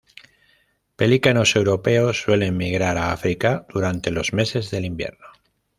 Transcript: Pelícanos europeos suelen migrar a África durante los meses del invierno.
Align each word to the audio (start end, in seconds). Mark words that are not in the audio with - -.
Pelícanos 0.95 1.55
europeos 1.55 2.21
suelen 2.23 2.57
migrar 2.57 2.97
a 2.97 3.11
África 3.11 3.67
durante 3.69 4.09
los 4.09 4.33
meses 4.33 4.71
del 4.71 4.85
invierno. 4.85 5.27